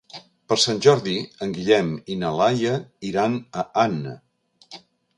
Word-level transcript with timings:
Per 0.51 0.55
Sant 0.63 0.79
Jordi 0.85 1.13
en 1.47 1.53
Guillem 1.59 1.93
i 2.15 2.17
na 2.23 2.33
Laia 2.41 2.75
iran 3.13 3.39
a 3.65 3.71
Anna. 3.87 4.19